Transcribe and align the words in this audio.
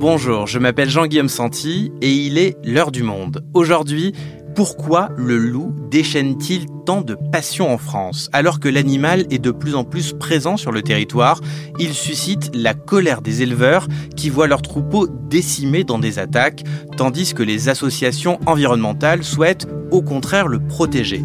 Bonjour, 0.00 0.46
je 0.46 0.58
m'appelle 0.58 0.88
Jean-Guillaume 0.88 1.28
Santi 1.28 1.92
et 2.00 2.10
il 2.10 2.38
est 2.38 2.56
l'heure 2.64 2.90
du 2.90 3.02
monde. 3.02 3.44
Aujourd'hui, 3.52 4.14
pourquoi 4.54 5.10
le 5.18 5.36
loup 5.36 5.74
déchaîne-t-il 5.90 6.64
tant 6.86 7.02
de 7.02 7.14
passion 7.30 7.70
en 7.70 7.76
France? 7.76 8.30
Alors 8.32 8.60
que 8.60 8.70
l'animal 8.70 9.26
est 9.30 9.38
de 9.38 9.50
plus 9.50 9.74
en 9.74 9.84
plus 9.84 10.14
présent 10.14 10.56
sur 10.56 10.72
le 10.72 10.80
territoire, 10.80 11.42
il 11.78 11.92
suscite 11.92 12.50
la 12.54 12.72
colère 12.72 13.20
des 13.20 13.42
éleveurs 13.42 13.88
qui 14.16 14.30
voient 14.30 14.46
leurs 14.46 14.62
troupeaux 14.62 15.06
décimés 15.06 15.84
dans 15.84 15.98
des 15.98 16.18
attaques, 16.18 16.64
tandis 16.96 17.34
que 17.34 17.42
les 17.42 17.68
associations 17.68 18.40
environnementales 18.46 19.22
souhaitent 19.22 19.68
au 19.90 20.00
contraire 20.00 20.48
le 20.48 20.60
protéger. 20.60 21.22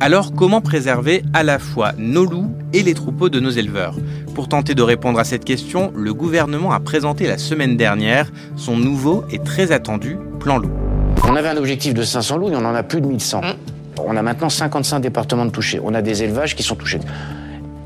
Alors 0.00 0.32
comment 0.32 0.60
préserver 0.60 1.24
à 1.34 1.42
la 1.42 1.58
fois 1.58 1.92
nos 1.98 2.24
loups 2.24 2.54
et 2.72 2.84
les 2.84 2.94
troupeaux 2.94 3.28
de 3.28 3.40
nos 3.40 3.50
éleveurs? 3.50 3.96
Pour 4.32 4.48
tenter 4.48 4.76
de 4.76 4.82
répondre 4.82 5.18
à 5.18 5.24
cette 5.24 5.44
question, 5.44 5.92
le 5.96 6.14
gouvernement 6.14 6.70
a 6.70 6.78
présenté 6.78 7.26
la 7.26 7.36
semaine 7.36 7.76
dernière 7.76 8.30
son 8.54 8.76
nouveau 8.76 9.24
et 9.32 9.40
très 9.40 9.72
attendu 9.72 10.16
plan 10.38 10.58
loup. 10.58 10.70
On 11.28 11.34
avait 11.34 11.48
un 11.48 11.56
objectif 11.56 11.94
de 11.94 12.02
500 12.02 12.36
loups 12.36 12.50
et 12.50 12.54
on 12.54 12.64
en 12.64 12.76
a 12.76 12.84
plus 12.84 13.00
de 13.00 13.06
1100. 13.08 13.40
On 14.06 14.16
a 14.16 14.22
maintenant 14.22 14.48
55 14.48 15.00
départements 15.00 15.50
touchés. 15.50 15.80
On 15.82 15.92
a 15.94 16.00
des 16.00 16.22
élevages 16.22 16.54
qui 16.54 16.62
sont 16.62 16.76
touchés. 16.76 17.00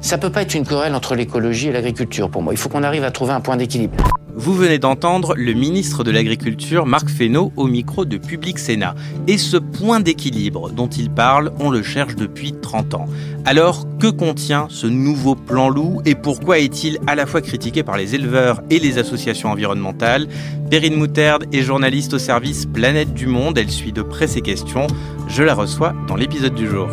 Ça 0.03 0.19
peut 0.19 0.31
pas 0.31 0.43
être 0.43 0.55
une 0.55 0.67
querelle 0.67 0.95
entre 0.95 1.15
l'écologie 1.15 1.69
et 1.69 1.73
l'agriculture 1.73 2.29
pour 2.29 2.43
moi. 2.43 2.53
Il 2.53 2.59
faut 2.59 2.69
qu'on 2.69 2.83
arrive 2.83 3.05
à 3.05 3.11
trouver 3.11 3.33
un 3.33 3.41
point 3.41 3.57
d'équilibre. 3.57 3.97
Vous 4.35 4.55
venez 4.55 4.79
d'entendre 4.79 5.35
le 5.37 5.53
ministre 5.53 6.05
de 6.05 6.11
l'Agriculture, 6.11 6.87
Marc 6.87 7.11
Fesneau, 7.11 7.53
au 7.57 7.67
micro 7.67 8.07
de 8.07 8.17
Public 8.17 8.59
Sénat. 8.59 8.95
Et 9.27 9.37
ce 9.37 9.59
point 9.59 10.01
d'équilibre 10.01 10.71
dont 10.71 10.89
il 10.89 11.11
parle, 11.11 11.53
on 11.61 11.71
le 11.71 11.83
cherche 11.83 12.17
depuis 12.17 12.53
30 12.53 12.95
ans. 12.95 13.07
Alors, 13.45 13.87
que 13.99 14.07
contient 14.07 14.69
ce 14.71 14.87
nouveau 14.87 15.35
plan 15.35 15.69
loup 15.69 16.01
et 16.07 16.15
pourquoi 16.15 16.61
est-il 16.61 16.99
à 17.07 17.15
la 17.15 17.27
fois 17.27 17.43
critiqué 17.43 17.83
par 17.83 17.99
les 17.99 18.15
éleveurs 18.15 18.63
et 18.71 18.79
les 18.79 18.97
associations 18.97 19.51
environnementales? 19.51 20.29
Perrine 20.71 20.97
Mouterde 20.97 21.45
est 21.53 21.61
journaliste 21.61 22.15
au 22.15 22.19
service 22.19 22.65
Planète 22.65 23.13
du 23.13 23.27
Monde. 23.27 23.59
Elle 23.59 23.71
suit 23.71 23.93
de 23.93 24.03
près 24.03 24.29
ces 24.29 24.41
questions. 24.41 24.87
Je 25.29 25.43
la 25.43 25.55
reçois 25.55 25.93
dans 26.09 26.17
l'épisode 26.17 26.55
du 26.55 26.67
jour. 26.67 26.89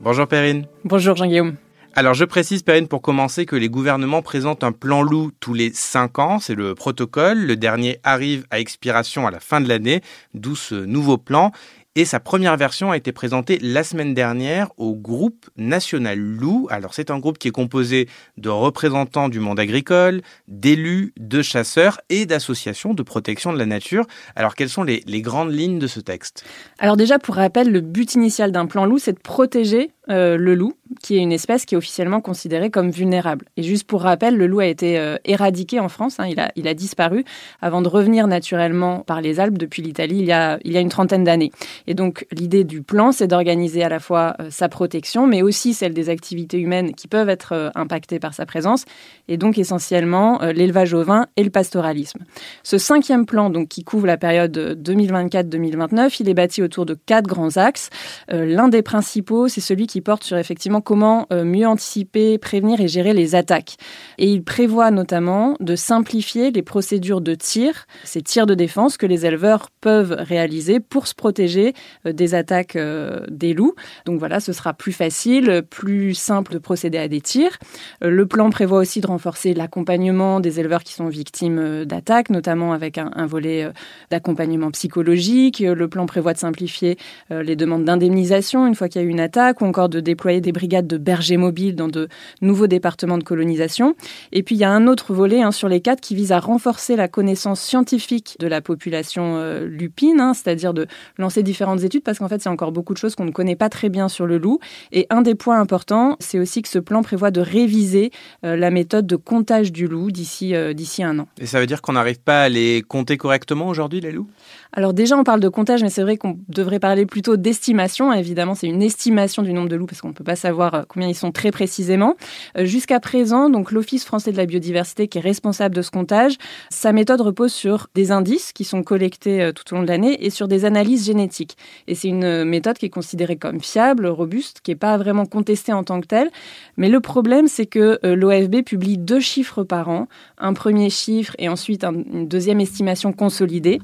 Bonjour 0.00 0.28
Perrine. 0.28 0.66
Bonjour 0.84 1.16
Jean-Guillaume. 1.16 1.56
Alors 1.98 2.14
je 2.14 2.24
précise, 2.24 2.62
Perrine, 2.62 2.86
pour 2.86 3.02
commencer, 3.02 3.44
que 3.44 3.56
les 3.56 3.68
gouvernements 3.68 4.22
présentent 4.22 4.62
un 4.62 4.70
plan 4.70 5.02
loup 5.02 5.32
tous 5.40 5.52
les 5.52 5.72
5 5.72 6.20
ans, 6.20 6.38
c'est 6.38 6.54
le 6.54 6.76
protocole. 6.76 7.44
Le 7.44 7.56
dernier 7.56 7.98
arrive 8.04 8.46
à 8.52 8.60
expiration 8.60 9.26
à 9.26 9.32
la 9.32 9.40
fin 9.40 9.60
de 9.60 9.68
l'année, 9.68 10.00
d'où 10.32 10.54
ce 10.54 10.76
nouveau 10.76 11.18
plan. 11.18 11.50
Et 11.96 12.04
sa 12.04 12.20
première 12.20 12.56
version 12.56 12.92
a 12.92 12.96
été 12.96 13.10
présentée 13.12 13.58
la 13.60 13.82
semaine 13.82 14.14
dernière 14.14 14.70
au 14.76 14.94
groupe 14.94 15.50
national 15.56 16.18
loup. 16.18 16.68
Alors 16.70 16.94
c'est 16.94 17.10
un 17.10 17.18
groupe 17.18 17.38
qui 17.38 17.48
est 17.48 17.52
composé 17.52 18.08
de 18.36 18.50
représentants 18.50 19.28
du 19.28 19.40
monde 19.40 19.58
agricole, 19.58 20.20
d'élus, 20.46 21.12
de 21.18 21.42
chasseurs 21.42 22.00
et 22.08 22.26
d'associations 22.26 22.94
de 22.94 23.02
protection 23.02 23.52
de 23.52 23.58
la 23.58 23.66
nature. 23.66 24.06
Alors 24.36 24.54
quelles 24.54 24.68
sont 24.68 24.84
les, 24.84 25.02
grandes 25.22 25.52
lignes 25.52 25.78
de 25.78 25.88
ce 25.88 25.98
texte? 25.98 26.44
Alors 26.78 26.96
déjà, 26.96 27.18
pour 27.18 27.34
rappel, 27.34 27.72
le 27.72 27.80
but 27.80 28.14
initial 28.14 28.52
d'un 28.52 28.66
plan 28.66 28.84
loup, 28.84 28.98
c'est 28.98 29.14
de 29.14 29.18
protéger 29.18 29.90
euh, 30.08 30.36
le 30.36 30.54
loup, 30.54 30.74
qui 31.02 31.16
est 31.16 31.20
une 31.20 31.32
espèce 31.32 31.66
qui 31.66 31.74
est 31.74 31.78
officiellement 31.78 32.20
considérée 32.20 32.70
comme 32.70 32.90
vulnérable. 32.90 33.46
Et 33.56 33.62
juste 33.62 33.86
pour 33.86 34.02
rappel, 34.02 34.36
le 34.36 34.46
loup 34.46 34.60
a 34.60 34.66
été 34.66 34.98
euh, 34.98 35.16
éradiqué 35.24 35.80
en 35.80 35.88
France, 35.88 36.20
hein, 36.20 36.28
il, 36.54 36.68
a, 36.68 36.74
disparu 36.74 37.24
avant 37.60 37.82
de 37.82 37.88
revenir 37.88 38.26
naturellement 38.26 39.00
par 39.00 39.20
les 39.20 39.40
Alpes 39.40 39.58
depuis 39.58 39.82
l'Italie 39.82 40.18
il 40.20 40.26
y 40.26 40.32
a 40.32 40.80
une 40.80 40.88
trentaine 40.88 41.24
d'années. 41.24 41.50
Et 41.88 41.94
donc 41.94 42.26
l'idée 42.30 42.62
du 42.62 42.82
plan, 42.82 43.10
c'est 43.10 43.26
d'organiser 43.26 43.82
à 43.82 43.88
la 43.88 43.98
fois 43.98 44.36
euh, 44.40 44.48
sa 44.50 44.68
protection, 44.68 45.26
mais 45.26 45.42
aussi 45.42 45.74
celle 45.74 45.94
des 45.94 46.08
activités 46.08 46.58
humaines 46.58 46.94
qui 46.94 47.08
peuvent 47.08 47.28
être 47.28 47.72
impactées 47.74 48.20
par 48.20 48.34
sa 48.34 48.46
présence, 48.46 48.84
et 49.26 49.36
donc 49.36 49.58
essentiellement 49.58 50.40
l'élevage 50.42 50.94
au 50.94 51.02
vin 51.02 51.26
et 51.36 51.42
le 51.42 51.50
pastoralisme. 51.50 52.20
Ce 52.62 52.78
cinquième 52.78 53.26
plan, 53.26 53.50
donc, 53.50 53.68
qui 53.68 53.84
couvre 53.84 54.06
la 54.06 54.16
période 54.16 54.56
2024-2029, 54.82 56.16
il 56.20 56.28
est 56.28 56.34
bâti 56.34 56.62
autour 56.62 56.86
de 56.86 56.94
quatre 56.94 57.26
grands 57.26 57.56
axes. 57.56 57.90
L'un 58.28 58.68
des 58.68 58.82
principaux, 58.82 59.48
c'est 59.48 59.60
celui 59.60 59.86
qui 59.86 60.00
porte 60.00 60.24
sur 60.24 60.36
effectivement 60.36 60.80
comment 60.80 61.26
euh, 61.32 61.44
mieux 61.44 61.66
anticiper, 61.66 62.38
prévenir 62.38 62.80
et 62.80 62.88
gérer 62.88 63.14
les 63.14 63.34
attaques. 63.34 63.76
Et 64.18 64.26
il 64.30 64.42
prévoit 64.42 64.90
notamment 64.90 65.56
de 65.60 65.76
simplifier 65.76 66.50
les 66.50 66.62
procédures 66.62 67.20
de 67.20 67.34
tir, 67.34 67.86
ces 68.04 68.22
tirs 68.22 68.46
de 68.46 68.54
défense 68.54 68.96
que 68.96 69.06
les 69.06 69.26
éleveurs 69.26 69.70
peuvent 69.80 70.14
réaliser 70.18 70.80
pour 70.80 71.06
se 71.06 71.14
protéger 71.14 71.68
euh, 71.68 71.72
des 72.04 72.34
attaques 72.34 72.76
euh, 72.76 73.20
des 73.28 73.54
loups. 73.54 73.74
Donc 74.06 74.18
voilà, 74.18 74.40
ce 74.40 74.52
sera 74.52 74.74
plus 74.74 74.92
facile, 74.92 75.62
plus 75.68 76.14
simple 76.14 76.52
de 76.52 76.58
procéder 76.58 76.98
à 76.98 77.08
des 77.08 77.20
tirs. 77.20 77.58
Le 78.00 78.26
plan 78.26 78.50
prévoit 78.50 78.78
aussi 78.78 79.00
de 79.00 79.06
renforcer 79.06 79.54
l'accompagnement 79.54 80.40
des 80.40 80.60
éleveurs 80.60 80.82
qui 80.82 80.94
sont 80.94 81.08
victimes 81.08 81.84
d'attaques, 81.84 82.30
notamment 82.30 82.72
avec 82.72 82.98
un, 82.98 83.26
volet 83.26 83.68
d'accompagnement 84.10 84.70
psychologique. 84.70 85.60
Le 85.60 85.88
plan 85.88 86.06
prévoit 86.06 86.32
de 86.32 86.38
simplifier 86.38 86.98
les 87.30 87.56
demandes 87.56 87.84
d'indemnisation 87.84 88.66
une 88.66 88.74
fois 88.74 88.88
qu'il 88.88 89.00
y 89.00 89.04
a 89.04 89.06
eu 89.06 89.10
une 89.10 89.20
attaque, 89.20 89.60
ou 89.60 89.64
encore 89.64 89.88
de 89.88 90.00
déployer 90.00 90.40
des 90.40 90.52
brigades 90.52 90.86
de 90.86 90.98
bergers 90.98 91.36
mobiles 91.36 91.74
dans 91.74 91.88
de 91.88 92.08
nouveaux 92.40 92.66
départements 92.66 93.18
de 93.18 93.24
colonisation. 93.24 93.94
Et 94.32 94.42
puis 94.42 94.54
il 94.54 94.58
y 94.58 94.64
a 94.64 94.70
un 94.70 94.86
autre 94.86 95.12
volet 95.14 95.42
hein, 95.42 95.52
sur 95.52 95.68
les 95.68 95.80
quatre 95.80 96.00
qui 96.00 96.14
vise 96.14 96.32
à 96.32 96.40
renforcer 96.40 96.96
la 96.96 97.08
connaissance 97.08 97.60
scientifique 97.60 98.36
de 98.40 98.46
la 98.46 98.60
population 98.60 99.36
euh, 99.36 99.66
lupine, 99.66 100.20
hein, 100.20 100.34
c'est-à-dire 100.34 100.74
de 100.74 100.86
lancer 101.18 101.42
différentes 101.74 101.84
études 101.84 102.02
parce 102.02 102.18
qu'en 102.18 102.28
fait 102.28 102.40
c'est 102.40 102.48
encore 102.48 102.72
beaucoup 102.72 102.92
de 102.92 102.98
choses 102.98 103.14
qu'on 103.14 103.24
ne 103.24 103.30
connaît 103.30 103.56
pas 103.56 103.68
très 103.68 103.88
bien 103.88 104.08
sur 104.08 104.26
le 104.26 104.38
loup. 104.38 104.58
Et 104.92 105.06
un 105.10 105.22
des 105.22 105.34
points 105.34 105.60
importants, 105.60 106.16
c'est 106.20 106.38
aussi 106.38 106.62
que 106.62 106.68
ce 106.68 106.78
plan 106.78 107.02
prévoit 107.02 107.30
de 107.30 107.40
réviser 107.40 108.10
euh, 108.44 108.56
la 108.56 108.70
méthode 108.70 109.06
de 109.06 109.16
comptage 109.16 109.72
du 109.72 109.86
loup 109.86 110.10
d'ici 110.10 110.54
euh, 110.54 110.72
d'ici 110.72 111.02
un 111.02 111.18
an. 111.18 111.28
Et 111.40 111.46
ça 111.46 111.60
veut 111.60 111.66
dire 111.66 111.82
qu'on 111.82 111.92
n'arrive 111.92 112.20
pas 112.20 112.42
à 112.42 112.48
les 112.48 112.82
compter 112.86 113.16
correctement 113.16 113.68
aujourd'hui 113.68 114.00
les 114.00 114.12
loups? 114.12 114.28
Alors 114.72 114.92
déjà, 114.92 115.16
on 115.16 115.24
parle 115.24 115.40
de 115.40 115.48
comptage, 115.48 115.82
mais 115.82 115.90
c'est 115.90 116.02
vrai 116.02 116.16
qu'on 116.16 116.38
devrait 116.48 116.78
parler 116.78 117.06
plutôt 117.06 117.36
d'estimation. 117.36 118.12
Évidemment, 118.12 118.54
c'est 118.54 118.66
une 118.66 118.82
estimation 118.82 119.42
du 119.42 119.52
nombre 119.52 119.68
de 119.68 119.76
loups 119.76 119.86
parce 119.86 120.00
qu'on 120.00 120.08
ne 120.08 120.12
peut 120.12 120.24
pas 120.24 120.36
savoir 120.36 120.74
euh, 120.74 120.82
combien 120.86 121.08
ils 121.08 121.14
sont 121.14 121.32
très 121.32 121.50
précisément. 121.50 122.16
Euh, 122.56 122.64
jusqu'à 122.64 123.00
présent, 123.00 123.48
donc 123.48 123.72
l'Office 123.72 124.04
français 124.04 124.32
de 124.32 124.36
la 124.36 124.46
biodiversité 124.46 125.08
qui 125.08 125.18
est 125.18 125.22
responsable 125.22 125.74
de 125.74 125.82
ce 125.82 125.90
comptage, 125.90 126.36
sa 126.70 126.92
méthode 126.92 127.20
repose 127.20 127.52
sur 127.52 127.88
des 127.94 128.10
indices 128.10 128.52
qui 128.52 128.64
sont 128.64 128.82
collectés 128.82 129.50
tout 129.54 129.72
au 129.72 129.76
long 129.76 129.82
de 129.82 129.88
l'année 129.88 130.24
et 130.24 130.30
sur 130.30 130.48
des 130.48 130.64
analyses 130.64 131.06
génétiques. 131.06 131.47
Et 131.86 131.94
c'est 131.94 132.08
une 132.08 132.44
méthode 132.44 132.78
qui 132.78 132.86
est 132.86 132.90
considérée 132.90 133.36
comme 133.36 133.60
fiable, 133.60 134.06
robuste, 134.06 134.60
qui 134.62 134.70
n'est 134.70 134.76
pas 134.76 134.96
vraiment 134.96 135.26
contestée 135.26 135.72
en 135.72 135.84
tant 135.84 136.00
que 136.00 136.06
telle. 136.06 136.30
Mais 136.76 136.88
le 136.88 137.00
problème, 137.00 137.48
c'est 137.48 137.66
que 137.66 137.98
l'OFB 138.02 138.62
publie 138.64 138.98
deux 138.98 139.20
chiffres 139.20 139.64
par 139.64 139.88
an, 139.88 140.08
un 140.38 140.52
premier 140.52 140.90
chiffre 140.90 141.34
et 141.38 141.48
ensuite 141.48 141.84
une 141.84 142.28
deuxième 142.28 142.60
estimation 142.60 143.12
consolidée. 143.12 143.80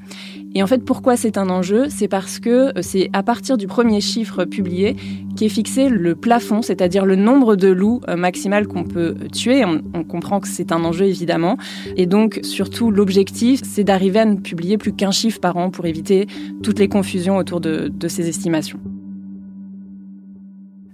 Et 0.55 0.63
en 0.63 0.67
fait, 0.67 0.85
pourquoi 0.85 1.17
c'est 1.17 1.37
un 1.37 1.51
enjeu? 1.51 1.87
C'est 1.89 2.07
parce 2.07 2.39
que 2.39 2.79
euh, 2.79 2.83
c'est 2.83 3.11
à 3.13 3.23
partir 3.25 3.57
du 3.57 3.67
premier 3.67 4.01
chiffre 4.01 4.45
publié 4.45 4.97
qui 5.37 5.47
est 5.47 5.49
fixé 5.49 5.89
le 5.89 6.15
plafond, 6.15 6.63
c'est-à-dire 6.63 7.05
le 7.05 7.17
nombre 7.17 7.57
de 7.57 7.69
loups 7.69 8.01
euh, 8.09 8.15
maximal 8.15 8.69
qu'on 8.69 8.85
peut 8.85 9.17
tuer. 9.33 9.65
On, 9.65 10.05
comprend 10.05 10.39
que 10.39 10.47
c'est 10.47 10.71
un 10.71 10.85
enjeu 10.85 11.07
évidemment. 11.07 11.57
Et 11.97 12.07
donc, 12.07 12.39
surtout, 12.43 12.91
l'objectif, 12.91 13.63
c'est 13.65 13.83
d'arriver 13.83 14.21
à 14.21 14.25
ne 14.27 14.37
publier 14.37 14.79
plus 14.79 14.93
qu'un 14.93 15.11
chiffre 15.11 15.41
par 15.41 15.57
an 15.57 15.71
pour 15.71 15.87
éviter 15.87 16.29
toutes 16.63 16.79
les 16.79 16.89
confusions 16.89 17.37
autour 17.37 17.54
de, 17.61 17.93
ces 18.09 18.29
estimations. 18.29 18.81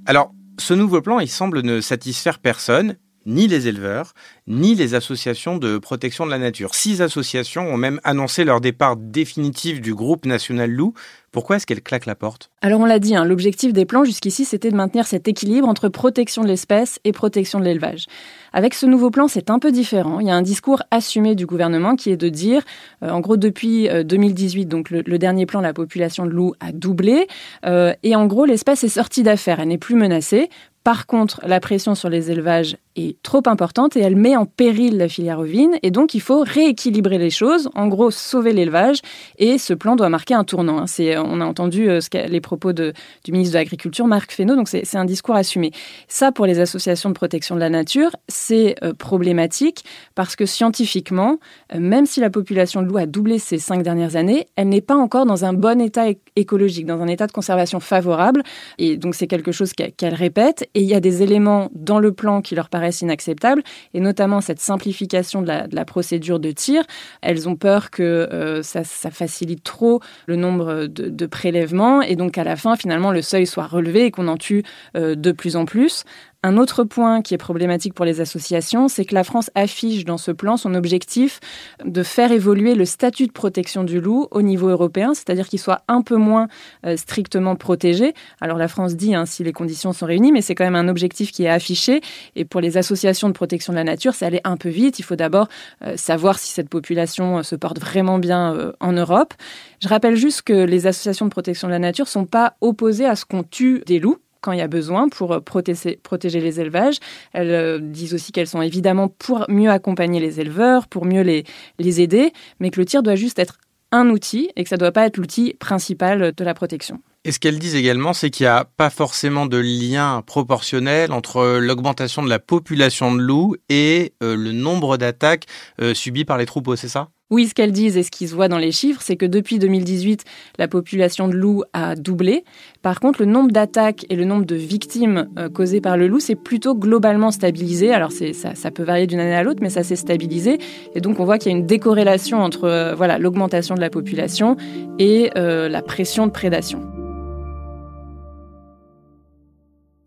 Alors, 0.07 0.35
ce 0.59 0.75
nouveau 0.75 1.01
plan, 1.01 1.21
il 1.21 1.29
semble 1.29 1.63
ne 1.63 1.81
satisfaire 1.81 2.39
personne 2.39 2.97
ni 3.27 3.47
les 3.47 3.69
éleveurs, 3.69 4.15
ni 4.47 4.75
les 4.75 4.95
associations 4.95 5.59
de 5.59 5.79
protection 5.79 6.25
de 6.25 6.31
la 6.31 6.39
nature. 6.39 6.75
Six 6.75 7.03
associations 7.03 7.69
ont 7.69 7.77
même 7.77 8.01
annoncé 8.03 8.45
leur 8.45 8.61
départ 8.61 8.97
définitif 8.97 9.81
du 9.81 9.95
groupe 9.95 10.25
national 10.25 10.71
loup. 10.71 10.95
Pourquoi 11.33 11.57
est-ce 11.57 11.67
qu'elles 11.67 11.83
claquent 11.83 12.07
la 12.07 12.17
porte? 12.17 12.51
Alors 12.61 12.81
on 12.81 12.85
l'a 12.85 12.99
dit, 12.99 13.15
hein, 13.15 13.25
l'objectif 13.25 13.73
des 13.73 13.85
plans 13.85 14.03
jusqu'ici, 14.03 14.45
c'était 14.45 14.71
de 14.71 14.77
maintenir 14.77 15.07
cet 15.07 15.29
équilibre 15.29 15.69
entre 15.69 15.89
protection 15.89 16.43
de 16.43 16.49
l'espèce 16.49 16.99
et 17.05 17.13
protection 17.13 17.61
de 17.61 17.65
l'élevage. 17.65 18.07
Avec 18.53 18.75
ce 18.75 18.87
nouveau 18.87 19.11
plan, 19.11 19.29
c'est 19.29 19.49
un 19.49 19.61
peu 19.61 19.71
différent. 19.71 20.19
Il 20.19 20.27
y 20.27 20.31
a 20.31 20.35
un 20.35 20.43
discours 20.43 20.83
assumé 20.91 21.37
du 21.37 21.47
gouvernement 21.47 21.95
qui 21.95 22.11
est 22.11 22.17
de 22.17 22.29
dire, 22.29 22.63
euh, 23.05 23.11
en 23.11 23.21
gros, 23.21 23.37
depuis 23.37 23.89
2018, 23.89 24.63
euh, 24.63 24.69
donc 24.69 24.91
le, 24.91 25.19
dernier 25.19 25.47
plan, 25.47 25.61
la 25.61 25.73
population 25.73 26.27
de 26.27 26.31
loups 26.31 26.55
a 26.59 26.73
doublé, 26.73 27.29
euh, 27.65 27.95
et 28.03 28.17
en 28.17 28.27
gros, 28.27 28.45
l'espèce 28.45 28.83
est 28.83 28.89
sortie 28.89 29.23
d'affaires, 29.23 29.61
elle 29.61 29.69
n'est 29.69 29.79
plus 29.79 29.95
menacée. 29.95 30.49
Par 30.83 31.07
contre, 31.07 31.43
la 31.47 31.61
pression 31.61 31.95
sur 31.95 32.09
les 32.09 32.31
élevages 32.31 32.79
est 32.97 33.21
trop 33.23 33.43
importante 33.45 33.97
et 33.97 34.01
elle 34.01 34.17
met 34.17 34.35
en 34.35 34.47
péril 34.47 34.97
la 34.97 35.09
filière 35.09 35.39
ovine. 35.39 35.77
Et 35.83 35.91
donc, 35.91 36.15
il 36.15 36.23
faut 36.23 36.41
rééquilibrer 36.41 37.19
les 37.19 37.29
choses, 37.29 37.69
en 37.75 37.87
gros, 37.87 38.11
sauver 38.11 38.55
l'élevage. 38.55 39.03
Et 39.37 39.59
ce 39.59 39.75
plan 39.75 39.95
doit 39.95 40.09
marquer 40.09 40.33
un 40.33 40.43
tournant. 40.43 40.79
Hein. 40.79 40.87
C'est, 40.87 41.19
on 41.27 41.41
a 41.41 41.45
entendu 41.45 41.89
euh, 41.89 42.01
les 42.29 42.41
propos 42.41 42.73
du 42.73 42.93
ministre 43.29 43.55
de 43.55 43.59
l'Agriculture, 43.59 44.07
Marc 44.07 44.33
Fesneau, 44.33 44.57
donc 44.57 44.69
c'est, 44.69 44.97
un 44.97 45.05
discours 45.05 45.35
assumé. 45.35 45.73
Ça, 46.09 46.33
pour 46.33 46.47
les 46.47 46.61
associations 46.61 47.11
de 47.11 47.15
protection 47.15 47.55
de 47.55 47.61
la 47.61 47.71
nature, 47.71 48.11
c'est 48.29 48.75
euh, 48.83 48.93
problématique 48.93 49.85
parce 50.15 50.37
que 50.37 50.47
scientifiquement, 50.47 51.39
euh, 51.75 51.81
même 51.81 52.07
si 52.07 52.21
la 52.21 52.31
population 52.31 52.83
de 52.83 52.89
loups 52.89 52.99
a 52.99 53.07
doublé 53.07 53.39
ces 53.39 53.59
cinq 53.59 53.83
dernières 53.83 54.17
années, 54.17 54.47
elle 54.57 54.69
n'est 54.69 54.81
pas 54.81 54.97
encore 54.97 55.27
dans 55.27 55.45
un 55.45 55.53
bon 55.53 55.81
état 55.81 56.07
écologique, 56.37 56.87
dans 56.87 57.01
un 57.01 57.09
état 57.09 57.27
de 57.27 57.33
conservation 57.33 57.81
favorable. 57.81 58.43
Et 58.79 58.97
donc, 58.97 59.15
c'est 59.15 59.27
quelque 59.27 59.53
chose 59.53 59.73
qu'elle 59.73 60.15
répète. 60.15 60.69
Et 60.75 60.81
il 60.81 60.89
y 60.89 60.95
a 60.95 61.01
des 61.01 61.23
éléments 61.23 61.69
dans 61.75 61.99
le 61.99 62.13
plan 62.13 62.43
qui 62.43 62.55
leur 62.55 62.69
paraissent 62.69 63.01
inacceptables, 63.01 63.63
et 63.95 64.01
notamment 64.01 64.41
cette 64.41 64.61
simplification 64.61 65.43
de 65.43 65.49
la, 65.49 65.85
procédure 65.85 66.39
de 66.41 66.51
tir. 66.51 66.85
Elles 67.23 67.49
ont 67.49 67.57
peur 67.57 67.91
que 67.91 68.61
ça, 68.63 68.85
facilite 68.85 69.63
trop 69.63 70.01
le 70.27 70.37
nombre 70.37 70.87
de, 70.87 71.10
prélèvements 71.27 72.03
et 72.03 72.17
donc 72.17 72.39
à 72.39 72.45
la 72.45 72.57
fin, 72.57 72.77
finalement, 72.77 73.11
le 73.11 73.23
seuil 73.23 73.47
soit 73.47 73.67
relevé 73.67 74.07
et 74.07 74.11
qu'on 74.11 74.29
en 74.29 74.37
tue 74.37 74.63
de 74.95 75.33
plus 75.33 75.57
en 75.57 75.65
plus. 75.65 76.05
Un 76.43 76.57
autre 76.57 76.85
point 76.85 77.21
qui 77.21 77.35
est 77.35 77.39
problématique 77.39 77.93
pour 77.93 78.07
les 78.07 78.23
associations, 78.23 78.89
c'est 78.89 79.05
que 79.05 79.15
la 79.15 79.25
France 79.25 79.51
affiche 79.55 80.07
dans 80.07 80.17
ce 80.17 80.31
plan 80.31 80.57
son 80.57 80.75
objectif 80.75 81.39
de 81.85 82.03
faire 82.03 82.33
évoluer 82.33 82.75
le 82.75 82.87
statut 82.87 83.27
de 83.27 83.33
protection 83.33 83.85
du 83.85 84.01
loup 84.01 84.27
au 84.31 84.41
niveau 84.41 84.69
européen, 84.69 85.13
c'est-à-dire 85.13 85.49
qu'il 85.49 85.59
soit 85.59 85.83
un 85.87 86.01
peu 86.01 86.17
moins 86.17 86.49
euh, 86.87 86.97
strictement 86.97 87.57
protégé. 87.57 88.15
Alors 88.41 88.57
la 88.57 88.69
France 88.69 88.97
dit 88.97 89.15
hein, 89.15 89.27
si 89.27 89.45
les 89.45 89.53
conditions 89.53 89.93
sont 89.93 90.07
réunies, 90.07 90.33
mais 90.33 90.41
c'est 90.41 90.55
quand 90.55 90.65
même 90.65 90.77
un 90.77 90.89
objectif 90.89 91.31
qui 91.31 91.45
est 91.45 91.51
affiché. 91.51 92.01
Et 92.37 92.47
pour 92.47 92.63
les 92.63 92.79
associations 92.79 93.29
de 93.29 93.35
protection 93.35 93.75
de 93.75 93.77
la 93.77 93.85
nature, 93.85 94.15
c'est 94.15 94.25
aller 94.25 94.41
un 94.45 94.57
peu 94.57 94.71
vite. 94.71 94.99
Il 94.99 95.03
faut 95.03 95.17
d'abord 95.17 95.49
euh, 95.83 95.99
savoir 95.99 96.39
si 96.39 96.53
cette 96.53 96.71
population 96.71 97.41
euh, 97.41 97.43
se 97.43 97.55
porte 97.55 97.79
vraiment 97.79 98.19
bien 98.19 98.73
en 98.81 98.93
Europe. 98.93 99.35
Je 99.83 99.89
rappelle 99.89 100.17
juste 100.17 100.41
que 100.41 100.55
les 100.55 100.87
associations 100.87 101.27
de 101.27 101.31
protection 101.31 101.69
de 101.69 101.73
la 101.73 101.79
nature 101.79 102.09
sont 102.09 102.25
pas 102.25 102.55
opposées 102.63 103.05
à 103.05 103.15
ce 103.15 103.27
qu'on 103.27 103.43
tue 103.43 103.83
des 103.85 103.99
loups 103.99 104.17
quand 104.41 104.53
il 104.53 104.59
y 104.59 104.63
a 104.63 104.69
besoin 104.69 105.09
pour 105.09 105.33
euh, 105.33 105.41
protéger, 105.41 106.41
les 106.41 106.61
élevages. 106.61 106.97
Elles 107.33 107.51
euh, 107.51 107.79
disent 107.79 108.15
aussi 108.15 108.33
qu'elles 108.33 108.47
sont 108.47 108.63
évidemment 108.63 109.09
pour 109.09 109.45
mieux 109.49 109.71
accompagner 109.71 110.21
les 110.21 110.41
éleveurs, 110.41 110.87
pour 110.89 111.05
mieux 111.05 111.23
les, 111.23 111.45
les 111.79 112.01
aider, 112.01 112.33
mais 112.59 112.71
que 112.71 112.81
le 112.81 112.87
tir 112.87 113.03
doit 113.03 113.17
juste 113.17 113.39
être 113.39 113.59
un 113.93 114.09
outil 114.11 114.51
et 114.57 114.63
que 114.63 114.69
ça 114.69 114.77
ne 114.77 114.81
doit 114.81 114.93
pas 114.93 115.07
être 115.07 115.17
l'outil 115.17 115.55
principal 115.59 116.33
de 116.33 116.45
la 116.45 116.55
protection. 116.55 117.01
Et 117.25 117.33
ce 117.33 117.39
qu'elles 117.39 117.59
disent 117.59 117.75
également, 117.75 118.15
c'est 118.15 118.31
qu'il 118.31 118.45
n'y 118.45 118.51
a 118.51 118.65
pas 118.65 118.89
forcément 118.89 119.45
de 119.45 119.59
lien 119.59 120.23
proportionnel 120.23 121.13
entre 121.13 121.59
l'augmentation 121.59 122.23
de 122.23 122.31
la 122.31 122.39
population 122.39 123.13
de 123.15 123.21
loups 123.21 123.57
et 123.69 124.15
euh, 124.23 124.37
le 124.37 124.53
nombre 124.53 124.97
d'attaques 124.97 125.47
subies 125.93 126.25
par 126.25 126.39
les 126.39 126.47
troupeaux, 126.47 126.77
c'est 126.77 126.89
ça? 126.89 127.09
Oui, 127.31 127.47
ce 127.47 127.55
qu'elles 127.55 127.71
disent 127.71 127.97
et 127.97 128.03
ce 128.03 128.11
qui 128.11 128.27
se 128.27 128.35
voit 128.35 128.49
dans 128.49 128.59
les 128.59 128.73
chiffres, 128.73 129.01
c'est 129.03 129.17
que 129.17 129.27
depuis 129.27 129.61
2018, 129.61 130.25
la 130.59 130.67
population 130.67 131.29
de 131.29 131.35
loups 131.35 131.63
a 131.73 131.95
doublé. 131.95 132.45
Par 132.83 132.99
contre, 132.99 133.21
le 133.21 133.27
nombre 133.27 133.53
d'attaques 133.53 134.05
et 134.11 134.17
le 134.17 134.25
nombre 134.25 134.45
de 134.45 134.57
victimes 134.57 135.29
euh, 135.39 135.49
causées 135.49 135.81
par 135.81 135.97
le 135.97 136.09
loup 136.09 136.19
s'est 136.19 136.35
plutôt 136.35 136.75
globalement 136.75 137.31
stabilisé. 137.31 137.93
Alors, 137.93 138.11
ça, 138.11 138.55
ça 138.57 138.71
peut 138.73 138.83
varier 138.83 139.07
d'une 139.07 139.21
année 139.21 139.35
à 139.35 139.45
l'autre, 139.45 139.61
mais 139.63 139.71
ça 139.71 139.85
s'est 139.85 139.97
stabilisé. 139.97 140.59
Et 140.97 141.01
donc, 141.01 141.21
on 141.21 141.25
voit 141.25 141.39
qu'il 141.39 141.53
y 141.53 141.55
a 141.55 141.59
une 141.59 141.67
décorrélation 141.67 142.43
entre 142.43 142.65
euh, 142.65 142.95
voilà 142.97 143.19
l'augmentation 143.19 143.77
de 143.77 143.81
la 143.81 143.91
population 143.91 144.57
et 144.99 145.31
euh, 145.37 145.69
la 145.69 145.83
pression 145.83 146.27
de 146.27 146.33
prédation. 146.33 146.83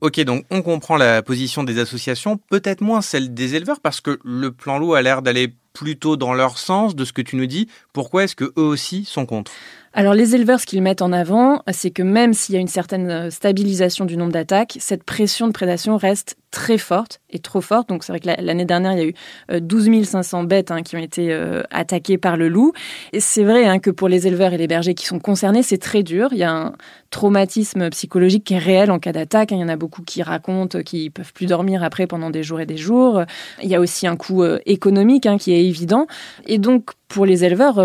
Ok, 0.02 0.20
donc 0.26 0.44
on 0.52 0.62
comprend 0.62 0.98
la 0.98 1.22
position 1.22 1.64
des 1.64 1.80
associations, 1.80 2.38
peut-être 2.50 2.82
moins 2.82 3.02
celle 3.02 3.34
des 3.34 3.56
éleveurs, 3.56 3.80
parce 3.80 4.02
que 4.02 4.20
le 4.26 4.52
plan 4.52 4.78
loup 4.78 4.96
a 4.96 5.02
l'air 5.02 5.22
d'aller 5.22 5.54
plutôt 5.74 6.16
dans 6.16 6.34
leur 6.34 6.58
sens 6.58 6.96
de 6.96 7.04
ce 7.06 7.14
que 7.14 7.22
tu 7.22 7.36
nous 7.36 7.48
dis. 7.48 7.68
Pourquoi 7.92 8.24
est-ce 8.24 8.36
que 8.36 8.54
eux 8.58 8.64
aussi 8.64 9.06
sont 9.06 9.26
contre? 9.26 9.52
Alors 9.96 10.16
les 10.16 10.34
éleveurs, 10.34 10.60
ce 10.60 10.66
qu'ils 10.66 10.82
mettent 10.82 11.04
en 11.04 11.12
avant, 11.12 11.62
c'est 11.72 11.92
que 11.92 12.02
même 12.02 12.34
s'il 12.34 12.56
y 12.56 12.58
a 12.58 12.62
une 12.62 12.68
certaine 12.68 13.12
euh, 13.12 13.30
stabilisation 13.30 14.06
du 14.06 14.18
nombre 14.18 14.32
d'attaques, 14.32 14.76
cette 14.80 15.04
pression 15.04 15.46
de 15.46 15.52
prédation 15.52 15.98
reste 15.98 16.36
très 16.50 16.80
forte 16.80 17.22
et 17.30 17.38
trop 17.38 17.62
forte. 17.62 17.90
Donc 17.90 18.04
c'est 18.04 18.12
vrai 18.12 18.20
que 18.20 18.42
l'année 18.42 18.66
dernière, 18.66 18.94
il 18.94 18.98
y 18.98 19.02
a 19.02 19.06
eu 19.06 19.62
12 19.62 19.90
euh, 19.90 20.04
500 20.04 20.46
bêtes 20.46 20.72
hein, 20.72 20.82
qui 20.82 20.96
ont 20.96 21.00
été 21.00 21.32
euh, 21.32 21.62
attaquées 21.70 22.18
par 22.18 22.38
le 22.38 22.48
loup. 22.48 22.74
Et 23.12 23.20
c'est 23.20 23.44
vrai 23.44 23.66
hein, 23.66 23.78
que 23.78 23.92
pour 23.92 24.08
les 24.08 24.26
éleveurs 24.26 24.52
et 24.54 24.58
les 24.58 24.66
bergers 24.66 24.96
qui 24.96 25.06
sont 25.06 25.20
concernés, 25.20 25.62
c'est 25.62 25.78
très 25.78 26.02
dur. 26.02 26.30
Il 26.32 26.40
y 26.40 26.44
a 26.44 26.52
un 26.52 26.74
traumatisme 27.12 27.92
psychologique 27.92 28.46
qui 28.46 28.56
est 28.56 28.60
réel 28.60 28.90
en 28.90 28.98
cas 28.98 29.12
d'attaque. 29.12 29.52
Hein. 29.52 29.58
Il 29.58 29.62
y 29.62 29.64
en 29.64 29.70
a 29.70 29.76
beaucoup 29.76 30.02
qui 30.02 30.24
racontent 30.24 30.82
qu'ils 30.82 31.12
peuvent 31.12 31.34
plus 31.34 31.46
dormir 31.46 31.84
après 31.84 32.08
pendant 32.08 32.32
des 32.32 32.42
jours 32.42 32.60
et 32.60 32.66
des 32.66 32.78
jours. 32.78 33.22
Il 33.62 33.70
y 33.70 33.76
a 33.76 33.80
aussi 33.80 34.08
un 34.08 34.16
coût 34.16 34.44
économique 34.66 35.28
qui 35.40 35.54
est 35.54 35.64
évident. 35.64 36.08
Et 36.48 36.58
donc 36.58 36.94
pour 37.08 37.28
les 37.28 37.46
éleveurs, 37.46 37.78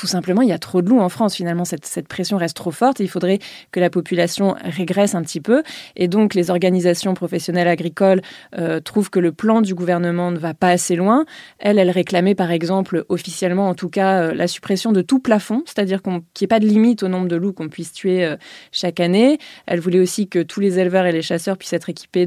tout 0.00 0.06
simplement, 0.06 0.40
il 0.40 0.48
y 0.48 0.52
a 0.52 0.58
trop 0.58 0.80
de 0.80 0.88
loups 0.88 1.00
en 1.00 1.10
France. 1.10 1.36
Finalement, 1.36 1.66
cette, 1.66 2.08
pression 2.08 2.38
reste 2.38 2.56
trop 2.56 2.70
forte 2.70 3.02
et 3.02 3.04
il 3.04 3.08
faudrait 3.10 3.38
que 3.70 3.80
la 3.80 3.90
population 3.90 4.56
régresse 4.64 5.14
un 5.14 5.20
petit 5.20 5.42
peu. 5.42 5.62
Et 5.94 6.08
donc, 6.08 6.32
les 6.32 6.50
organisations 6.50 7.12
professionnelles 7.12 7.68
agricoles 7.68 8.22
euh, 8.56 8.80
trouvent 8.80 9.10
que 9.10 9.20
le 9.20 9.30
plan 9.30 9.60
du 9.60 9.74
gouvernement 9.74 10.30
ne 10.30 10.38
va 10.38 10.54
pas 10.54 10.70
assez 10.70 10.96
loin. 10.96 11.26
Elles, 11.58 11.78
elles 11.78 11.90
réclamaient, 11.90 12.34
par 12.34 12.50
exemple, 12.50 13.04
officiellement, 13.10 13.68
en 13.68 13.74
tout 13.74 13.90
cas, 13.90 14.22
euh, 14.22 14.34
la 14.34 14.46
suppression 14.46 14.90
de 14.90 15.02
tout 15.02 15.18
plafond, 15.18 15.64
c'est-à-dire 15.66 16.00
qu'il 16.00 16.14
n'y 16.14 16.20
ait 16.40 16.46
pas 16.46 16.60
de 16.60 16.66
limite 16.66 17.02
au 17.02 17.08
nombre 17.08 17.28
de 17.28 17.36
loups 17.36 17.52
qu'on 17.52 17.68
puisse 17.68 17.92
tuer 17.92 18.24
euh, 18.24 18.36
chaque 18.72 19.00
année. 19.00 19.36
Elles 19.66 19.80
voulaient 19.80 20.00
aussi 20.00 20.28
que 20.28 20.42
tous 20.42 20.60
les 20.60 20.78
éleveurs 20.78 21.04
et 21.04 21.12
les 21.12 21.20
chasseurs 21.20 21.58
puissent 21.58 21.74
être 21.74 21.90
équipés 21.90 22.26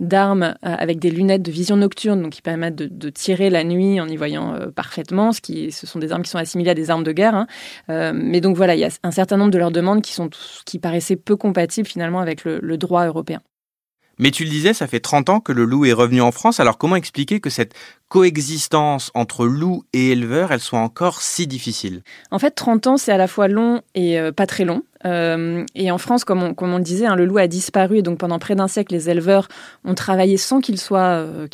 d'armes 0.00 0.54
avec 0.60 0.98
des 0.98 1.10
lunettes 1.10 1.42
de 1.42 1.50
vision 1.50 1.76
nocturne, 1.76 2.20
donc 2.20 2.32
qui 2.32 2.42
permettent 2.42 2.76
de, 2.76 3.08
tirer 3.08 3.48
la 3.48 3.64
nuit 3.64 4.02
en 4.02 4.08
y 4.08 4.16
voyant 4.16 4.54
parfaitement, 4.74 5.32
ce, 5.32 5.40
ce 5.70 5.86
sont 5.86 5.98
des 5.98 6.12
armes 6.12 6.22
qui 6.22 6.30
sont 6.30 6.38
assimilées 6.38 6.72
à 6.72 6.74
des 6.74 6.90
armes 6.90 7.05
de 7.06 7.12
guerre. 7.12 7.34
Hein. 7.34 7.46
Euh, 7.88 8.12
mais 8.14 8.40
donc 8.40 8.56
voilà, 8.56 8.74
il 8.74 8.80
y 8.80 8.84
a 8.84 8.90
un 9.02 9.10
certain 9.10 9.36
nombre 9.36 9.50
de 9.50 9.58
leurs 9.58 9.70
demandes 9.70 10.02
qui, 10.02 10.12
sont, 10.12 10.28
qui 10.64 10.78
paraissaient 10.78 11.16
peu 11.16 11.36
compatibles 11.36 11.88
finalement 11.88 12.20
avec 12.20 12.44
le, 12.44 12.76
droit 12.76 13.06
européen. 13.06 13.40
Mais 14.18 14.30
tu 14.30 14.44
le 14.44 14.50
disais, 14.50 14.72
ça 14.72 14.86
fait 14.86 15.00
30 15.00 15.28
ans 15.28 15.40
que 15.40 15.52
le 15.52 15.64
loup 15.64 15.84
est 15.84 15.92
revenu 15.92 16.20
en 16.20 16.32
France. 16.32 16.60
Alors 16.60 16.78
comment 16.78 16.96
expliquer 16.96 17.40
que 17.40 17.50
cette 17.50 17.74
coexistence 18.08 19.10
entre 19.14 19.46
loup 19.46 19.84
et 19.92 20.12
éleveur, 20.12 20.52
elle 20.52 20.60
soit 20.60 20.78
encore 20.78 21.20
si 21.20 21.46
difficile 21.46 22.02
En 22.30 22.38
fait, 22.38 22.52
30 22.52 22.86
ans, 22.86 22.96
c'est 22.96 23.12
à 23.12 23.16
la 23.16 23.26
fois 23.26 23.48
long 23.48 23.82
et 23.94 24.18
euh, 24.18 24.32
pas 24.32 24.46
très 24.46 24.64
long. 24.64 24.82
Euh, 25.04 25.64
et 25.74 25.90
en 25.90 25.98
France, 25.98 26.24
comme 26.24 26.42
on, 26.42 26.76
le 26.78 26.82
disait, 26.82 27.06
hein, 27.06 27.16
le 27.16 27.26
loup 27.26 27.38
a 27.38 27.46
disparu. 27.46 27.98
Et 27.98 28.02
donc 28.02 28.18
pendant 28.18 28.38
près 28.38 28.54
d'un 28.54 28.66
siècle, 28.66 28.94
les 28.94 29.10
éleveurs 29.10 29.46
ont 29.84 29.94
travaillé 29.94 30.36
sans 30.36 30.60
qu'il 30.60 30.78
soit, 30.78 31.00
euh, 31.00 31.46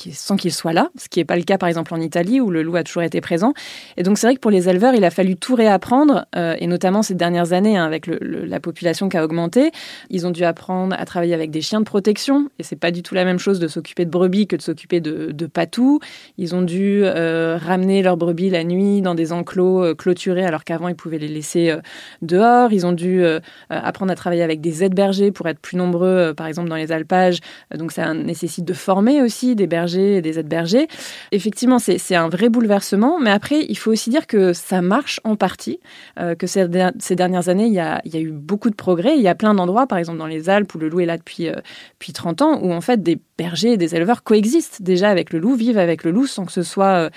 soit 0.51 0.73
là, 0.73 0.91
ce 0.97 1.09
qui 1.09 1.19
n'est 1.19 1.25
pas 1.25 1.37
le 1.37 1.43
cas 1.43 1.59
par 1.59 1.69
exemple 1.69 1.93
en 1.93 2.01
Italie 2.01 2.41
où 2.41 2.51
le 2.51 2.63
loup 2.63 2.77
a 2.77 2.85
toujours 2.85 3.03
été 3.03 3.21
présent. 3.21 3.53
Et 3.97 4.05
donc 4.05 4.17
c'est 4.17 4.27
vrai 4.27 4.37
que 4.37 4.41
pour 4.41 4.51
les 4.51 4.69
éleveurs, 4.69 4.95
il 4.95 5.05
a 5.05 5.11
fallu 5.11 5.37
tout 5.37 5.55
réapprendre, 5.55 6.27
et 6.35 6.67
notamment 6.67 7.03
ces 7.03 7.15
dernières 7.15 7.53
années 7.53 7.77
hein, 7.77 7.85
avec 7.85 8.07
la 8.07 8.61
population 8.61 9.09
qui 9.09 9.17
a 9.17 9.25
augmenté, 9.25 9.71
ils 10.09 10.27
ont 10.27 10.31
dû 10.31 10.45
apprendre 10.45 10.95
à 10.99 11.05
travailler 11.05 11.35
avec 11.35 11.51
des 11.51 11.61
chiens 11.61 11.81
de 11.81 11.85
protection. 11.85 12.49
Et 12.59 12.63
c'est 12.63 12.77
pas 12.77 12.91
du 12.91 13.03
tout 13.03 13.15
la 13.15 13.25
même 13.25 13.39
chose 13.39 13.59
de 13.59 13.69
s'occuper 13.69 14.05
de 14.05 14.11
brebis 14.11 14.47
que 14.47 14.57
de 14.57 14.63
s'occuper 14.63 15.01
de, 15.01 15.33
de 15.33 15.47
patous. 15.47 16.01
Ils 16.43 16.55
ont 16.55 16.63
dû 16.63 17.05
ramener 17.05 18.03
leurs 18.03 18.17
brebis 18.17 18.51
la 18.51 18.65
nuit 18.65 19.01
dans 19.01 19.15
des 19.15 19.33
enclos 19.33 19.95
clôturés 19.95 20.45
alors 20.45 20.65
qu'avant 20.65 20.89
ils 20.89 20.95
pouvaient 20.95 21.19
les 21.19 21.29
laisser 21.29 21.75
dehors. 22.21 22.73
Ils 22.73 22.87
ont 22.87 22.93
dû 22.93 23.23
euh, 23.25 23.41
apprendre 23.71 24.13
à 24.13 24.15
travailler 24.15 24.43
avec 24.43 24.61
des 24.61 24.85
aides 24.85 24.95
bergers 24.95 25.33
pour 25.33 25.49
être 25.49 25.59
plus 25.59 25.77
nombreux, 25.77 26.09
euh, 26.09 26.35
par 26.35 26.47
exemple 26.47 26.69
dans 26.69 26.77
les 26.77 26.93
alpages. 26.93 27.39
Euh, 27.73 27.77
donc 27.77 27.93
ça 27.93 28.13
nécessite 28.15 28.65
de 28.65 28.73
former 28.73 29.23
aussi 29.23 29.55
des 29.55 29.67
bergers 29.67 30.17
et 30.17 30.23
des 30.23 30.39
aides 30.39 30.49
bergers. 30.49 30.89
Effectivement, 31.33 31.79
c'est 31.79 32.15
un 32.15 32.29
vrai 32.29 32.49
bouleversement, 32.49 33.19
mais 33.21 33.31
après, 33.31 33.65
il 33.69 33.77
faut 33.77 33.91
aussi 33.91 34.11
dire 34.11 34.27
que 34.27 34.53
ça 34.53 34.83
marche 34.83 35.21
en 35.25 35.37
partie, 35.37 35.81
que 36.17 36.47
ces, 36.47 36.69
dernières 36.69 37.49
années, 37.49 37.67
il 37.67 37.73
y, 37.73 37.81
a, 37.81 38.01
il 38.05 38.15
y, 38.15 38.17
a, 38.17 38.21
eu 38.21 38.31
beaucoup 38.31 38.71
de 38.71 38.75
progrès. 38.75 39.17
Il 39.17 39.23
y 39.23 39.29
a 39.29 39.35
plein 39.35 39.55
d'endroits, 39.55 39.87
par 39.87 39.99
exemple 39.99 40.19
dans 40.19 40.27
les 40.27 40.49
Alpes, 40.49 40.75
où 40.75 40.79
le 40.79 40.89
loup 40.89 41.01
est 41.01 41.07
là 41.07 41.17
depuis, 41.17 41.49
depuis 41.95 42.13
30 42.13 42.43
ans, 42.43 42.61
où 42.63 42.73
en 42.73 42.81
fait 42.81 43.03
des 43.03 43.19
bergers 43.39 43.73
et 43.73 43.77
des 43.77 43.95
éleveurs 43.95 44.23
coexistent 44.23 44.83
déjà 44.83 45.09
avec 45.09 45.33
le 45.33 45.39
loup, 45.39 45.55
vivent 45.55 45.79
avec 45.79 46.05
le 46.05 46.11
loup 46.11 46.27
sans 46.33 46.45
que 46.45 46.53
ce 46.53 46.63
soit 46.63 47.11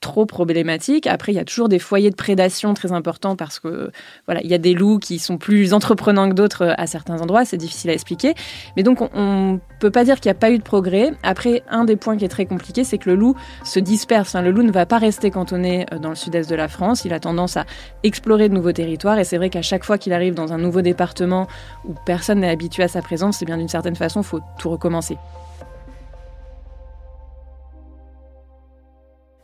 trop 0.00 0.24
problématique. 0.24 1.06
Après, 1.06 1.32
il 1.32 1.36
y 1.36 1.38
a 1.38 1.44
toujours 1.44 1.68
des 1.68 1.78
foyers 1.78 2.10
de 2.10 2.16
prédation 2.16 2.72
très 2.74 2.92
importants 2.92 3.36
parce 3.36 3.60
que 3.60 3.90
voilà, 4.26 4.40
il 4.42 4.50
y 4.50 4.54
a 4.54 4.58
des 4.58 4.74
loups 4.74 4.98
qui 4.98 5.18
sont 5.18 5.36
plus 5.36 5.74
entreprenants 5.74 6.28
que 6.28 6.34
d'autres 6.34 6.62
euh, 6.62 6.74
à 6.78 6.86
certains 6.86 7.20
endroits. 7.20 7.44
C'est 7.44 7.58
difficile 7.58 7.90
à 7.90 7.92
expliquer. 7.92 8.34
Mais 8.76 8.82
donc, 8.82 9.00
on 9.14 9.52
ne 9.52 9.58
peut 9.78 9.90
pas 9.90 10.04
dire 10.04 10.18
qu'il 10.20 10.30
n'y 10.30 10.36
a 10.36 10.40
pas 10.40 10.50
eu 10.50 10.58
de 10.58 10.62
progrès. 10.62 11.12
Après, 11.22 11.62
un 11.68 11.84
des 11.84 11.96
points 11.96 12.16
qui 12.16 12.24
est 12.24 12.28
très 12.28 12.46
compliqué, 12.46 12.82
c'est 12.82 12.98
que 12.98 13.10
le 13.10 13.16
loup 13.16 13.36
se 13.64 13.78
disperse. 13.78 14.34
le 14.34 14.50
loup 14.50 14.62
ne 14.62 14.72
va 14.72 14.86
pas 14.86 14.98
rester 14.98 15.30
cantonné 15.30 15.86
euh, 15.92 15.98
dans 15.98 16.10
le 16.10 16.14
sud-est 16.14 16.48
de 16.48 16.56
la 16.56 16.68
France. 16.68 17.04
Il 17.04 17.12
a 17.12 17.20
tendance 17.20 17.58
à 17.58 17.66
explorer 18.02 18.48
de 18.48 18.54
nouveaux 18.54 18.72
territoires. 18.72 19.18
Et 19.18 19.24
c'est 19.24 19.36
vrai 19.36 19.50
qu'à 19.50 19.62
chaque 19.62 19.84
fois 19.84 19.98
qu'il 19.98 20.14
arrive 20.14 20.34
dans 20.34 20.52
un 20.52 20.58
nouveau 20.58 20.80
département 20.80 21.46
où 21.86 21.94
personne 22.06 22.40
n'est 22.40 22.50
habitué 22.50 22.82
à 22.82 22.88
sa 22.88 23.02
présence, 23.02 23.38
c'est 23.38 23.46
bien 23.46 23.58
d'une 23.58 23.68
certaine 23.68 23.96
façon, 23.96 24.22
faut 24.22 24.40
tout 24.58 24.70
recommencer. 24.70 25.18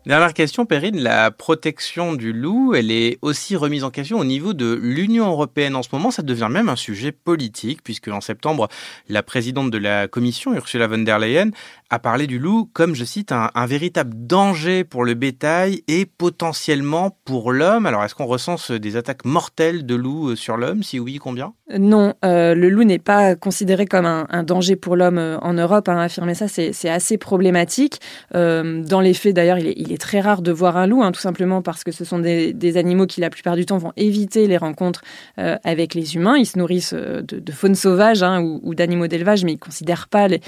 Dernière 0.07 0.35
question, 0.35 0.67
Perrine. 0.67 1.01
La 1.01 1.33
protection 1.33 2.15
du 2.15 2.33
loup, 2.33 2.77
elle 2.77 2.93
est 2.93 3.19
aussi 3.23 3.57
remise 3.57 3.83
en 3.83 3.91
question 3.91 4.21
au 4.21 4.25
niveau 4.25 4.53
de 4.53 4.79
l'Union 4.81 5.27
européenne. 5.27 5.75
En 5.75 5.83
ce 5.83 5.89
moment, 5.91 6.13
ça 6.13 6.23
devient 6.23 6.47
même 6.49 6.69
un 6.69 6.77
sujet 6.77 7.11
politique, 7.11 7.83
puisque 7.83 8.07
en 8.07 8.21
septembre, 8.21 8.69
la 9.09 9.25
présidente 9.25 9.73
de 9.73 9.79
la 9.79 10.07
Commission, 10.07 10.55
Ursula 10.55 10.87
von 10.87 10.99
der 10.99 11.19
Leyen, 11.19 11.51
a 11.91 11.99
parlé 11.99 12.29
du 12.29 12.39
loup 12.39 12.71
comme, 12.73 12.95
je 12.95 13.05
cite, 13.05 13.33
un, 13.33 13.51
véritable 13.67 14.13
danger 14.15 14.85
pour 14.85 15.05
le 15.05 15.15
bétail 15.15 15.83
et 15.89 16.07
potentiellement 16.07 17.19
pour 17.25 17.51
l'homme. 17.51 17.85
Alors, 17.85 18.05
est-ce 18.05 18.15
qu'on 18.15 18.27
recense 18.27 18.71
des 18.71 18.97
attaques 18.97 19.25
mortelles 19.25 19.87
de 19.87 19.97
loups 19.97 20.31
euh, 20.31 20.37
sur 20.37 20.57
l'homme? 20.57 20.85
Si 20.85 21.01
oui, 21.01 21.17
combien? 21.17 21.53
Non, 21.77 22.15
euh, 22.25 22.55
le 22.55 22.69
loup 22.69 22.85
n'est 22.85 23.01
pas 23.01 23.35
considéré 23.35 23.87
comme 23.87 24.07
un, 24.07 24.43
danger 24.45 24.77
pour 24.77 24.95
l'homme 24.95 25.19
euh, 25.19 25.37
en 25.39 25.55
Europe. 25.55 25.89
Hein. 25.89 25.99
Affirmer 25.99 26.37
ça, 26.37 26.47
c'est 26.47 26.89
assez 26.89 27.19
problématique. 27.19 28.01
dans 28.33 29.01
les 29.03 29.15
faits, 29.15 29.35
d'ailleurs, 29.35 29.59
il 29.59 29.93
est 29.93 29.96
est 29.96 29.96
très 29.97 30.21
rare 30.21 30.43
de 30.43 30.53
voir 30.53 30.77
un 30.77 30.87
loup, 30.87 31.03
hein, 31.03 31.13
tout 31.13 31.21
simplement 31.21 31.63
parce 31.63 31.85
que 31.85 31.93
ce 31.93 32.05
sont 32.05 32.19
des, 32.19 32.77
animaux 32.77 33.07
qui, 33.07 33.21
la 33.21 33.31
plupart 33.31 33.57
du 33.57 33.67
temps, 33.67 33.79
vont 33.79 33.93
éviter 33.97 34.47
les 34.47 34.57
rencontres 34.57 35.03
euh, 35.39 35.57
avec 35.65 35.95
les 35.95 36.17
humains. 36.17 36.37
Ils 36.37 36.47
se 36.47 36.59
nourrissent 36.59 36.95
euh, 36.95 37.23
de, 37.23 37.53
faune 37.53 37.75
sauvage 37.75 38.23
hein, 38.23 38.41
ou, 38.43 38.75
d'animaux 38.75 39.07
d'élevage, 39.07 39.45
mais 39.45 39.53
ils 39.53 39.57
ne 39.57 39.61
considèrent 39.61 40.09
pas 40.09 40.29
les, 40.29 40.41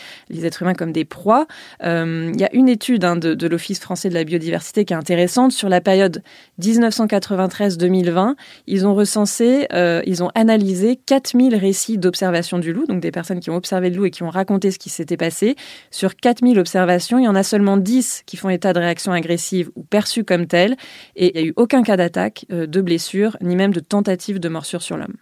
êtres 0.45 0.62
humains 0.62 0.75
comme 0.75 0.93
des 0.93 1.05
proies. 1.05 1.47
Il 1.83 2.40
y 2.40 2.45
a 2.45 2.55
une 2.55 2.69
étude 2.69 3.05
hein, 3.05 3.17
de, 3.17 3.35
de 3.35 3.47
l'Office 3.47 3.81
français 3.81 4.09
de 4.09 4.14
la 4.14 4.25
biodiversité 4.25 4.85
qui 4.85 4.93
est 4.93 4.97
intéressante. 4.97 5.52
Sur 5.52 5.69
la 5.69 5.81
période 5.81 6.23
1993-2020, 6.61 8.35
ils 8.67 8.87
ont 8.87 8.95
recensé, 8.95 9.67
ils 10.07 10.23
ont 10.23 10.31
analysé 10.35 10.97
4000 10.97 11.55
récits 11.55 11.99
d'observation 11.99 12.59
du 12.59 12.73
loup, 12.73 12.87
donc 12.87 13.00
des 13.00 13.11
personnes 13.11 13.40
qui 13.40 13.50
ont 13.50 13.57
observé 13.57 13.90
le 13.90 13.97
loup 13.97 14.07
et 14.07 14.11
qui 14.11 14.23
ont 14.23 14.31
raconté 14.31 14.71
ce 14.71 14.78
qui 14.78 14.90
s'était 14.90 15.17
passé. 15.17 15.57
Sur 15.90 16.17
4000 16.17 16.59
observations, 16.59 17.19
il 17.19 17.25
y 17.25 17.28
en 17.28 17.35
a 17.35 17.43
seulement 17.43 17.76
10 17.76 18.23
qui 18.26 18.37
font 18.37 18.49
état 18.49 18.73
de 18.73 18.78
réaction 18.78 19.12
agressive 19.12 19.38
ou 19.75 19.85
perçues 19.85 20.25
comme 20.25 20.47
telles, 20.47 20.76
et 21.16 21.28
il 21.28 21.40
n'y 21.40 21.49
a 21.49 21.50
eu 21.50 21.54
aucun 21.57 21.83
cas 21.83 21.97
d'attaque, 21.97 22.47
euh, 22.52 22.66
de 22.66 22.80
blessure, 22.80 23.37
ni 23.40 23.57
même 23.57 23.73
de 23.73 23.80
tentative 23.80 24.40
de 24.40 24.49
morsure 24.49 24.83
sur 24.83 24.97
l'homme. 24.97 25.16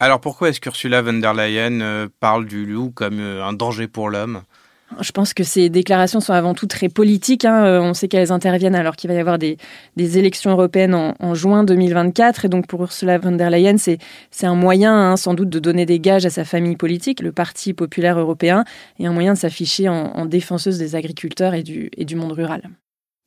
Alors 0.00 0.20
pourquoi 0.20 0.48
est-ce 0.48 0.60
qu'Ursula 0.60 1.02
von 1.02 1.14
der 1.14 1.34
Leyen 1.34 1.80
euh, 1.80 2.08
parle 2.20 2.46
du 2.46 2.64
loup 2.64 2.90
comme 2.90 3.18
euh, 3.18 3.44
un 3.44 3.52
danger 3.52 3.88
pour 3.88 4.10
l'homme? 4.10 4.42
Je 5.00 5.12
pense 5.12 5.34
que 5.34 5.44
ces 5.44 5.68
déclarations 5.68 6.20
sont 6.20 6.32
avant 6.32 6.54
tout 6.54 6.66
très 6.66 6.88
politiques. 6.88 7.44
Hein. 7.44 7.80
On 7.82 7.94
sait 7.94 8.08
qu'elles 8.08 8.32
interviennent 8.32 8.74
alors 8.74 8.96
qu'il 8.96 9.08
va 9.08 9.14
y 9.14 9.18
avoir 9.18 9.38
des, 9.38 9.58
élections 9.96 10.50
européennes 10.50 10.94
en, 10.94 11.34
juin 11.34 11.62
2024. 11.62 12.46
Et 12.46 12.48
donc 12.48 12.66
pour 12.66 12.80
Ursula 12.82 13.18
von 13.18 13.32
der 13.32 13.50
Leyen, 13.50 13.76
c'est 13.76 13.98
un 14.42 14.54
moyen 14.54 14.94
hein, 14.94 15.16
sans 15.16 15.34
doute 15.34 15.50
de 15.50 15.58
donner 15.58 15.84
des 15.84 16.00
gages 16.00 16.24
à 16.24 16.30
sa 16.30 16.44
famille 16.44 16.76
politique, 16.76 17.20
le 17.20 17.32
Parti 17.32 17.74
populaire 17.74 18.18
européen, 18.18 18.64
et 18.98 19.06
un 19.06 19.12
moyen 19.12 19.34
de 19.34 19.38
s'afficher 19.38 19.88
en, 19.88 20.24
défenseuse 20.24 20.78
des 20.78 20.94
agriculteurs 20.94 21.52
et 21.52 21.62
du, 21.62 21.90
et 21.96 22.06
du 22.06 22.16
monde 22.16 22.32
rural. 22.32 22.62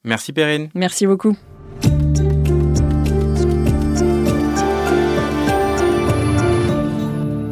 Merci 0.04 0.34
Perrine. 0.34 0.70
Merci 0.74 1.06
beaucoup. 1.06 1.38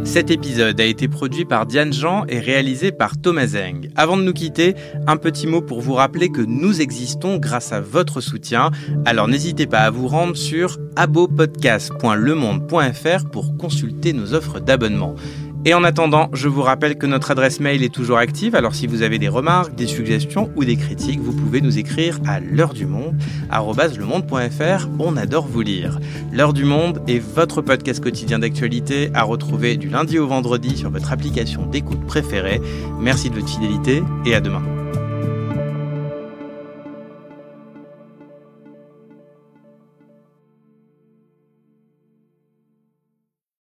Cet 0.10 0.32
épisode 0.32 0.82
a 0.82 0.86
été 0.86 1.08
produit 1.08 1.46
par 1.46 1.68
Diane 1.68 1.94
Jean 1.94 2.26
et 2.28 2.40
réalisé 2.40 2.92
par 2.92 3.22
Thomas 3.22 3.46
Zeng. 3.46 3.92
Avant 3.96 4.18
de 4.18 4.24
nous 4.24 4.34
quitter, 4.34 4.74
un 5.06 5.18
petit 5.18 5.46
mot 5.46 5.62
pour 5.62 5.82
vous 5.82 5.94
rappeler 5.94 6.30
que 6.30 6.42
nous 6.42 6.82
existons 6.82 7.38
grâce 7.38 7.72
à 7.74 7.80
votre 7.80 8.20
soutien. 8.20 8.72
Alors 9.06 9.28
n'hésitez 9.28 9.68
pas 9.68 9.82
à 9.82 9.92
vous 9.92 10.08
rendre 10.08 10.36
sur 10.36 10.80
abopodcast.lemonde.fr 10.96 13.30
pour 13.32 13.56
consulter 13.56 14.14
nos 14.14 14.34
offres 14.34 14.60
d'abonnement. 14.60 15.14
Et 15.66 15.74
en 15.74 15.84
attendant, 15.84 16.30
je 16.32 16.48
vous 16.48 16.62
rappelle 16.62 16.98
que 16.98 17.06
notre 17.06 17.32
adresse 17.32 17.60
mail 17.60 17.84
est 17.84 17.94
toujours 17.94 18.18
active, 18.18 18.56
alors 18.56 18.74
si 18.74 18.88
vous 18.88 19.02
avez 19.02 19.20
des 19.20 19.28
remarques, 19.28 19.76
des 19.76 19.88
suggestions 19.88 20.50
ou 20.56 20.64
des 20.64 20.78
critiques, 20.78 21.20
vous 21.20 21.34
pouvez 21.34 21.60
nous 21.60 21.78
écrire 21.78 22.18
à 22.26 22.40
l'heure 22.40 22.74
du 22.74 22.86
monde, 22.86 23.16
lemonde.fr, 23.52 24.88
on 25.00 25.18
adore 25.18 25.48
vous 25.48 25.62
lire. 25.62 26.00
L'heure 26.32 26.54
du 26.54 26.64
monde 26.64 27.02
est 27.08 27.20
votre 27.20 27.62
podcast 27.62 28.02
quotidien 28.02 28.40
d'actualité 28.40 29.10
à 29.14 29.24
retrouver 29.24 29.76
du 29.76 29.90
lundi 29.90 30.18
au 30.18 30.28
vendredi 30.28 30.78
sur 30.78 30.92
votre 30.92 31.12
application 31.12 31.66
d'écoute 31.66 32.06
préférée. 32.06 32.62
Merci 33.00 33.30
de 33.30 33.36
votre 33.36 33.50
fidélité 33.50 34.02
et 34.26 34.36
à 34.36 34.40
demain. 34.40 34.79